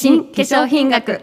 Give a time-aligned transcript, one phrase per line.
[0.00, 1.20] 新化粧品学。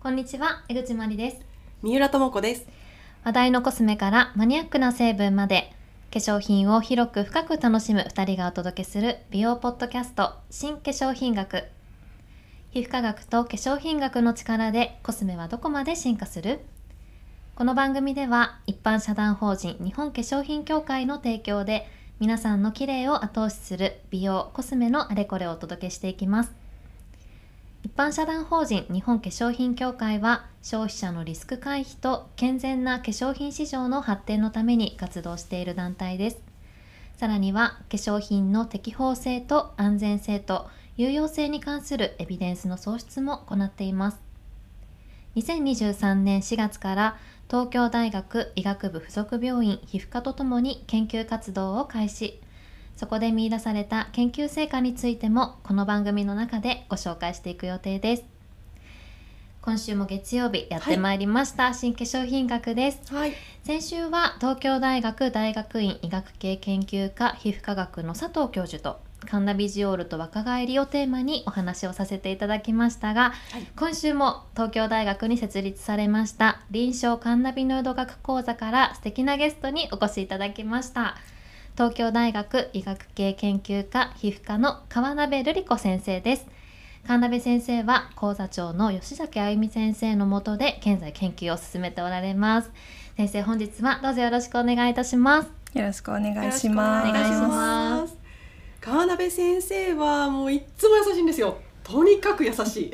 [0.00, 1.40] こんにちは江口まりです。
[1.82, 2.66] 三浦智子です。
[3.24, 5.70] 話題のコスメからマニアックな成分まで
[6.10, 11.64] 化粧品を広く深く楽しむ2人がお届けする美容ポッドキャスト新化粧品学。
[12.70, 16.60] 皮膚科学と化粧品学の力でコスメはどこまで進化する？
[17.56, 21.88] この番組では一般社団法人日本化粧品協会の提供で
[22.20, 26.54] 皆さんの綺麗を後押しする美容コスメのあれこれをお届けしていきます。
[27.82, 36.42] 一般社団法人日本化粧品協会は消費者のリスク回避と健全な化粧品市場の発展のために活動している団体です。
[37.16, 44.26] さらには化粧品の適法性と安全性と有用性に関するエビデンスの創出も行っています。
[45.36, 47.16] 2023年4月から
[47.48, 52.40] 東京大学医学部附属病院皮膚科とともに研究活動を開始。
[52.96, 58.36] そこで見出された研究成果についてもこの番組の中でご紹介していく予定です。
[59.66, 63.32] 今週も月曜日やってまいりました、はい、新化粧品学です、はい、
[63.64, 81.16] 先週は東京大学大学院医学系研究科皮膚科学の佐藤教授とカンナビジオールと若返りをテーマにお話をさせていただきましたが、はい、今週も東京大学に設立されました臨床カンナビノイド学講座から素敵なゲストにお越しいただきました。
[81.76, 86.46] 東京大学医学系研究科皮膚科の川鍋瑠璃子先生です。
[87.06, 92.70] 神鍋先生は講座長の吉崎あゆみ先生のもとで現在研究を進めておられます。
[93.16, 95.50] 先生本日はどうぞよろしくお願いいたします。
[95.74, 97.08] よろしくお願いします。
[97.08, 98.15] お願いします
[98.86, 101.56] 川鍋先生はもういつも優しいんですよ。
[101.82, 102.92] とにかく優しい。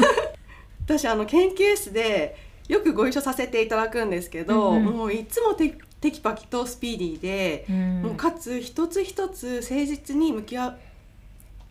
[0.86, 2.34] 私あの研究室で
[2.66, 10.78] よくご一緒させていただくんですけど、うんうん、もういつもテテキパキとスピーディーで、うん、もうかつ一つ一つ誠実に向き合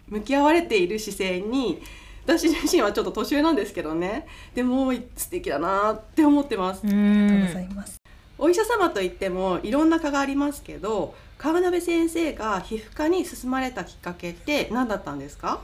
[0.08, 1.82] 向き合われている姿勢に
[2.26, 4.28] 私自身はちょっと年上なんですけどね。
[4.54, 6.82] でも素敵だなって思ってます。
[6.84, 7.97] ありがとうございます
[8.37, 15.59] お医者様といってもいろんな科がありますけど川辺先生が皮膚科に進まれたきっかけって何だったんですか？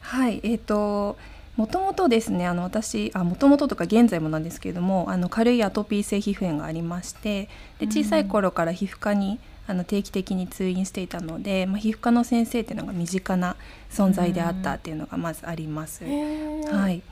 [0.00, 1.16] はいえーと
[1.56, 7.48] もともとですねあの私あもともととか現在もなんですけれどもあの軽いアトピー性皮膚炎がありまして
[7.78, 9.38] で小さい頃から皮膚科に
[9.68, 13.54] あの定期的に通院していたので、まあ、皮膚科の先生っていうのが身近な
[13.88, 16.02] 存在であったっていうのがまずあります。
[16.04, 17.02] はい、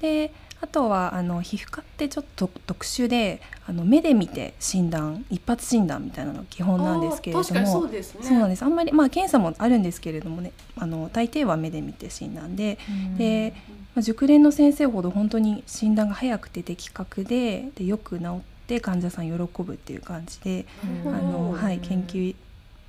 [0.00, 7.44] であとはあの皮膚科ってちょっと特殊であの目で見て診断一発診断みたいなのが基本なんですけれども。
[7.44, 8.62] そうです、ね、そうなんです。
[8.62, 12.78] あんまりまあ検査もあるんですけれどもねあの大抵は目で見て診断で。
[13.18, 13.54] で、
[13.96, 20.64] まあ、熟練の先生ほど本当に診断が早くて的確ででよく治って患者さん喜ぶっていう感じで
[21.04, 22.36] あの、はい、研究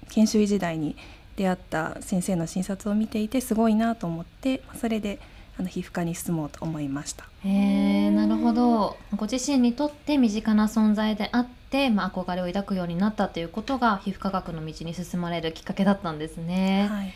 [0.09, 0.95] 研修医時代に
[1.35, 5.19] 出会った先生の診察を見ていてすごいなと思ってそれで
[5.59, 7.25] あの皮膚科に進もうと思いました。
[7.43, 16.87] へなるほどご自身にとって身近な存在であって、まあ、憧れを抱くようになったということが皮膚科学の道に進まれるきっかけだったんですね。
[16.89, 17.13] はい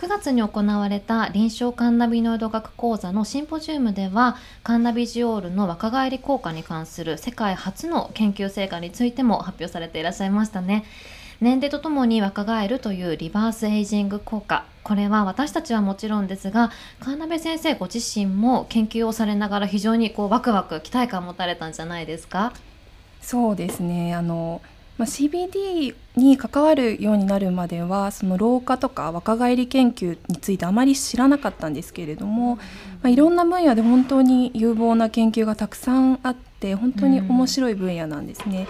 [0.00, 10.86] 9月に行われた臨床カンナビノイド学講座のシンポジウムではカンナビジオールの若返り効果に関する世界初の研究成果についても発表されていらっしゃいましたね。
[11.40, 14.64] 年齢とともに若返るというリバースエイジング効果。
[14.82, 16.70] これは私たちはもちろんですが
[17.00, 22.52] 川辺先生ご自身も研究をされながら非常にこうワクワク期待感を持たれたんじゃないですか？
[23.22, 24.14] そうですね。
[24.14, 24.60] あの、
[24.98, 32.62] まあ、CBD に関わるようになるまではその老化とか若返り研究についてあまり知らなかったんですけれども、ま
[33.04, 38.66] あ、いろんな分野で本当に有望な研究がたくさんあって本当に面白い分野なんですね。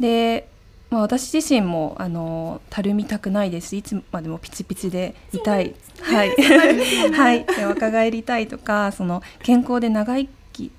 [0.00, 0.48] で
[0.92, 3.68] まあ、私自身もあのたるみたくないです。
[3.68, 6.36] しいつまでもピチピチでいたい、はい、
[7.12, 10.70] はい、 で 若返りたいとかその健康で長生き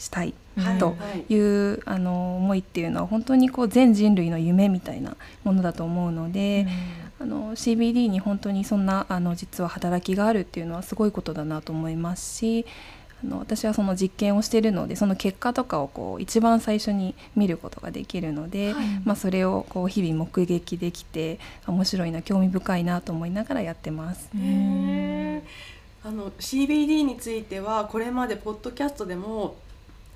[0.00, 0.34] したい
[0.80, 0.96] と
[1.28, 6.66] いう、はい、あの思いっていうのは本当にこう全人類の夢みたいなものだと思うので、
[7.20, 12.66] うん、あの CBD に本当にそんなあの実は働きがあるっていうのはすごいことだなと思いますし
[13.22, 24.30] あの私はその実験をしているのでその結果とかをこう一番最初に見ることができるので、はい、まあ、それをこう日々目撃できて面白いな興味深いなと思いながらやってます。
[26.02, 29.56] あの CBD についてはこれまでポッドキャストでも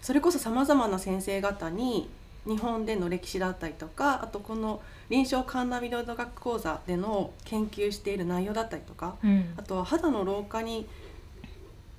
[0.01, 2.09] それこそさまざまな先生方に
[2.47, 10.87] 日本での歴史だったりとかあとこの臨床カンナビロイド学講座での研究している内容だったりとか、うん、あとは肌の老化に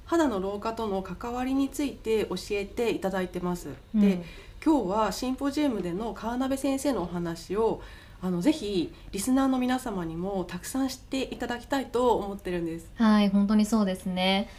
[0.06, 3.70] 肌の老化との関わりについて教えていただいてます。
[3.96, 4.24] うん、で
[4.64, 7.82] 今日はシンポジウムでの川鍋先生のお話を
[8.22, 12.90] あのぜひリスナーの皆様にもたくさん知っていただきたいと思ってるんです。
[12.96, 14.50] はい本当にそうですね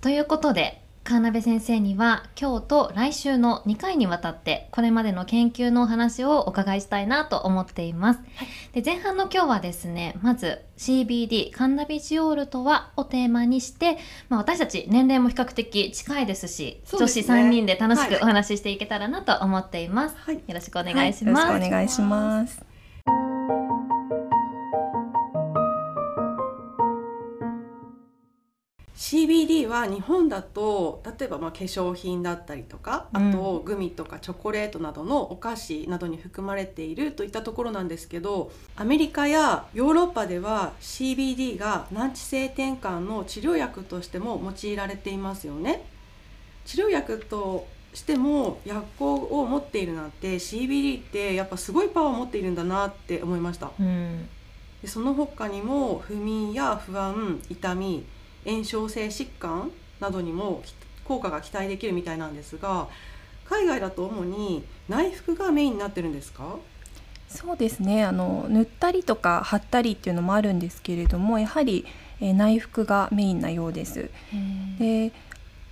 [0.00, 8.20] ということで川辺先生には今日と来週の2回にわたってこれまでの研究のお話をお伺いしたいなと思っています。
[8.72, 13.98] で前半の今日はですねまず CBD カンナビジオールとはをテーマにして、
[14.28, 20.16] まあ、私たち年齢も比較的近いですし女子そうですね3人で楽しはいくお話ししていけたらなと思っています。
[20.18, 21.46] はいよろしくお願いします。
[21.46, 22.75] しくお願いします。
[29.06, 45.86] CBD は日本だと例えばまあ化粧品だったりとかあとグミとかチョコレートなどのお菓子などに含まれているといったところなんですけどアメリカやヨーロッパでは CBD が難治性転換の治療薬としても用いられていますよね。
[46.64, 47.64] 治療薬と
[47.94, 53.70] しても薬効を持っているなんて CBD ってやっぱすごいパワーを持っているんだなって思いました。
[53.78, 54.28] うん
[54.82, 58.04] でその他にも不眠や不安痛み
[58.46, 59.70] 炎症性疾患
[60.00, 62.88] などにもき効果が期待できるみたいなんですが
[63.48, 66.56] 海外だと主に内服がメインになってるんですか？
[67.28, 68.04] そうですね。
[68.04, 71.84] あの塗ったりとか貼ったりっていうのもあるんですけれどもやはり、
[72.20, 74.10] えー内服がメインなようです。
[74.78, 75.12] で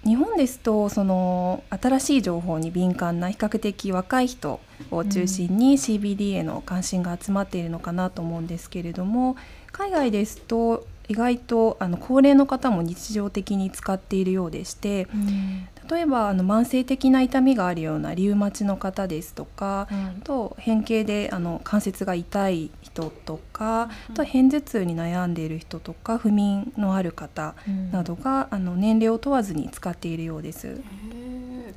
[0.04, 4.60] 日本ですとその新しい情報に敏感な比較的若い人
[4.90, 9.34] を中心に CBD への関心が集まっているのかなと思うんですけれども
[9.72, 15.68] 海外ですと意外とあの高齢の方も日常的に使っているようでしてうん。
[15.90, 24.14] 例えばあの慢性的な痛みがあるようなリウマチの方ですとかはいあと変形であの関節が痛い人とかうん。
[24.14, 30.68] あとは片頭痛に悩んでいる人とか不眠のある方うんなどがあの年齢を問わずに使っているようです。
[30.68, 31.74] へ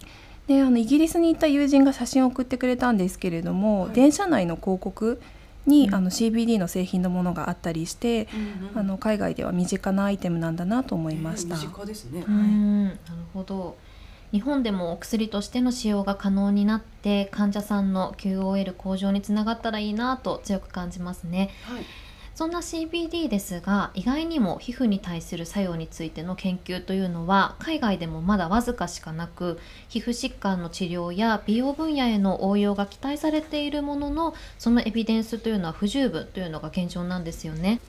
[0.47, 3.91] であのイギリスに行った友人が写真を送ってくれたんですけれども、はい。
[3.91, 5.19] 電車内の広告
[5.67, 5.95] に、うん。
[5.95, 8.79] あの CBD の製品のものがあったりして、ーうん。
[8.79, 11.55] あの海外では身近なアイテムなんだなと思いました。
[11.55, 12.85] 身近ですね、うん。
[12.85, 12.97] なる
[13.33, 13.77] ほど。
[14.31, 21.51] 日本でもお薬としての使用が可能になって患者さんの QOL 向上につながったらいいなと強く感じますね。
[21.63, 21.83] はい
[22.37, 29.57] そんな CBD ですが意外にも皮膚に対する作用についての研究というのは海外でもまだわずかしかなく
[29.89, 37.79] 皮膚疾患の治療や美容分野への応用が期待されているもののそのエビデンスというのは不十分というのが現状なんですよね。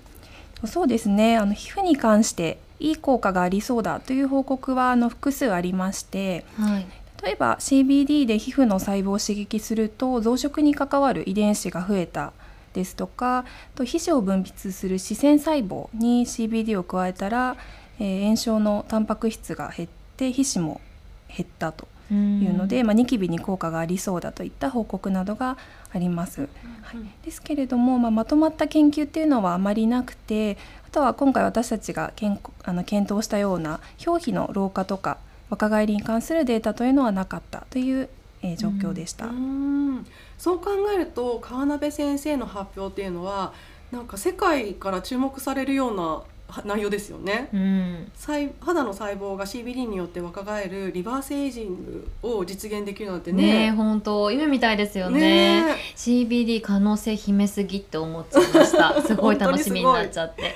[0.64, 1.36] そうですね。
[1.36, 6.86] あの皮膚に関していい効果がありそうだという報告はあの複数ありましてはい、
[7.22, 12.32] 例えば CBD で皮膚の細胞を刺激すると増殖に関わる遺伝子が増えた
[12.72, 13.44] ですとかあ
[13.74, 17.56] と皮脂を分泌する視線細胞に CBD を加えたら、
[17.98, 20.80] えー炎症のタンパク質が減って皮脂も
[21.28, 25.58] 減ったといいうので、まあ、ニキビに効果がありそうだといった報告などが
[25.92, 26.48] あります。
[26.82, 26.96] はい。
[27.24, 30.56] ですけれども、まあ、まとまった研究っていうのはあまりなくて
[30.86, 35.18] あとは今回私たちがけんあの検討したような表皮の老化とか
[35.50, 38.08] 若返りに関するデータというのはなかったという、
[38.42, 39.26] えー状況でした。
[39.26, 40.06] うん
[40.38, 43.52] そう考えると川辺先生の発表っていうのは
[43.90, 46.22] なんか世界から注目されるような
[46.64, 47.48] 内容ですよね。
[47.52, 48.12] うん。
[48.16, 53.70] 細肌の細胞が CBD によって若返るリバースエイジングを実現できるなんてね。
[53.72, 55.20] 本当夢みたいですよね。
[55.62, 59.00] ね CBD 可能性秘めすぎって思っちゃいました。
[59.06, 60.54] すごい楽しみになっちゃって。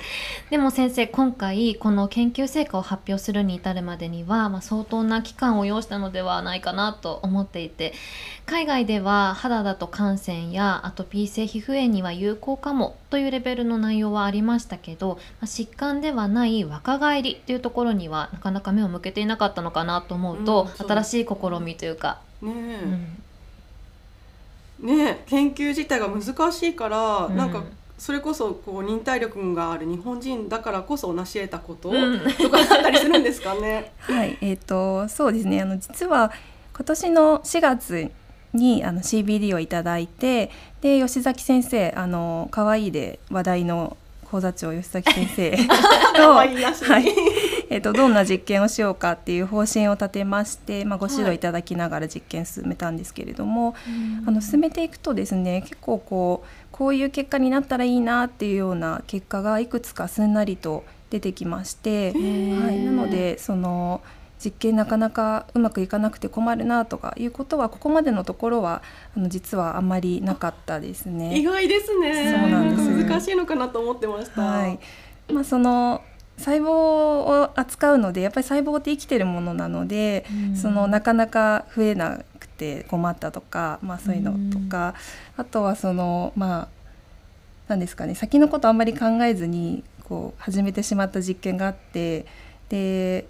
[0.49, 7.93] でも先生今回この研究成果を発表するに至るまでには、まあ、相当な期間を要したのではないかなと思っていて
[8.45, 22.51] 海外では肌だと感染やアトピー性皮膚炎には有効かもというレベルの内容はありましたけど、まあ、疾患ではない若返りというところにはなかなか目を向けていなかったのかなと思うと、うん新しい試みというか、ね
[24.81, 24.87] うん。
[24.87, 27.37] ね研究自体が難しいから、うん。
[27.37, 27.63] なんか
[27.99, 33.91] それこそこう忍耐力がある日本人だからこそ成し得たこと、うんとかだったりするんですかね。
[34.01, 35.61] はい、えっ、とそうですね。
[35.61, 36.31] あの実は
[36.75, 38.11] 今年の4月
[38.53, 43.97] にあの CBD をいただいて、で吉崎先生あの可愛いで話題の
[44.33, 45.57] 講座長吉崎先生
[46.17, 46.85] 可愛いらしい。
[46.85, 47.05] はい。
[47.69, 53.75] えっとどんな実験をしようかっていう方針を立てまして、まあ、ご指導いただきながら実験進めたんですけれども、
[54.27, 62.63] あの進めていくとですね結構こうこういう結果になったらいいなっていうような結果がいくつかすんなりと出てきまして、ー。
[62.63, 64.01] はい、なのでその
[64.43, 68.81] 実験なかなかうまくいかなくて困るなとかいうことはここまでのところは
[69.15, 71.43] あの実はあんまりなかったです意ね。
[71.43, 72.37] 外ですね。
[72.41, 74.41] そうなんですか難しいのかなと思ってました。
[74.41, 74.79] はい
[75.31, 76.01] まあ、その
[76.37, 84.95] 細胞を扱うのでやっぱり細胞って生きてるものなので、うんそのなかなか増えなくって困ったとか、まあ、そういうのとか、
[85.37, 86.67] あとはそのまあ
[87.67, 92.25] 何ですかね先のことあんまり考えずにこう始めてしまった実験があって
[92.69, 93.25] で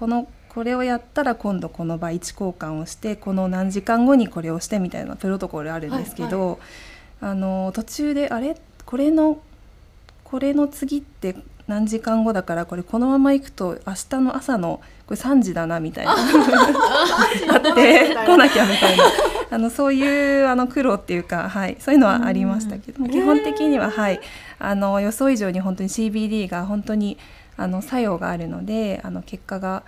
[0.00, 6.58] このこれをやったら今度この倍位置交換をしてこの何時間後にこれをしてみたいなプロトコルあるんですけど、
[7.20, 8.56] あの途中であれ？
[8.86, 9.40] これの
[10.24, 11.36] これの次って
[11.68, 16.12] 何時間後だからこれこのまま行くと明日の朝のこれ3時だなみたいな。
[16.12, 16.16] あ
[17.60, 19.04] って来なきゃみたいな。
[19.52, 24.20] あのそういうあの苦労っていうか、はい、そういうのはありましたけども基本的には、はい、
[24.60, 27.18] あの予想以上に本当に CBD が本当に
[27.60, 29.82] あの作用があるのであの結果が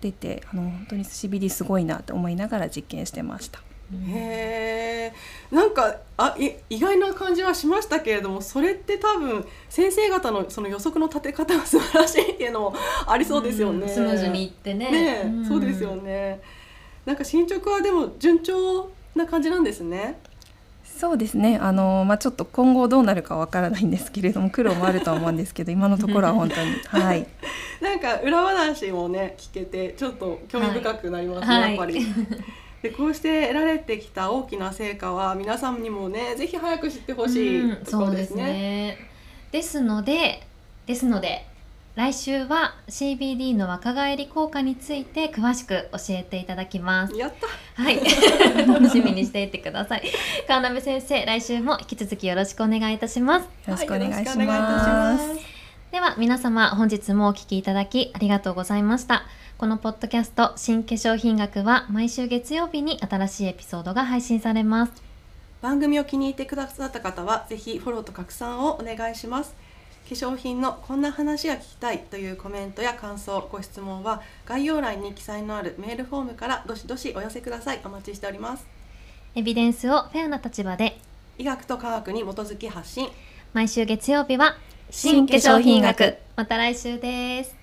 [0.00, 3.60] 出てあの本当に CBD すごいなと思いながら実験してました。
[3.90, 5.12] へ
[5.52, 12.74] えんかあい意外な感じはしましたけれどもそれって多分先生方のその予測の立て方が素晴らしいっていうのも
[13.06, 13.88] ありそうですよね。
[13.88, 14.90] スムーズにいってね。
[14.90, 16.40] ね、うん、そうですよね。
[17.04, 20.18] なんか進捗はでも順調な感じなんですね。
[20.98, 21.58] そうですね。
[21.62, 26.72] あの、まあ、ちょっと今後どうなるかわからないんですけれども 苦労もあるとは思うんですけど今のところは本当に。
[26.90, 27.24] はい。
[27.80, 32.04] なんか裏話もね聞けてちょっと興味深くなりますね、はい、やっぱり。
[32.82, 38.42] でこうして得られてきた大きな成果は皆さんにもねぜひ早く知ってほしいところですね。
[38.42, 38.98] うん、ね。
[39.52, 40.42] ですので
[40.86, 41.46] ですので
[41.98, 47.16] 来週は CBD の若返り効果について詳しく教えていただきます。
[47.16, 47.32] やっ
[47.74, 47.98] たはい
[48.68, 50.04] 楽しみにしていてください。
[50.46, 53.42] 川辺先生来週も引き続きよろしくお願いいたします。
[53.42, 55.24] よろしくお願いします。
[55.90, 59.24] では皆様本日もお聞きいただきありがとうございました。
[59.58, 64.92] このポッドキャスト新化粧品学は毎週月曜日に新しいエピソードが配信されます
[65.60, 69.67] 番組を気に入ってくださった方はぜひフォローと拡散をお願いします化
[70.14, 77.80] 粧品のこんな話が聞きたいというコメントや感想ご質問は概要欄に記載のあるメールフォームからどしどしお寄せください。
[77.84, 78.66] お待ちしております。
[79.34, 80.98] エビデンスをフェアな立場で。
[81.36, 83.08] 医学と科学に基づき発信。
[83.52, 84.56] 毎週月曜日は
[84.90, 86.16] 新化粧品学。
[86.36, 87.57] また来週です